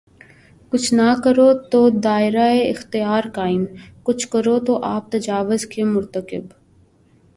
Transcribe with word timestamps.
کچھ 0.71 0.93
نہ 0.93 1.09
کرو 1.23 1.47
تو 1.71 1.89
دائرہ 2.03 2.47
اختیار 2.69 3.23
قائم‘ 3.33 3.65
کچھ 4.03 4.27
کرو 4.27 4.59
تو 4.59 4.79
آپ 4.83 5.11
تجاوز 5.11 5.65
کے 5.65 5.83
مرتکب۔ 5.83 6.45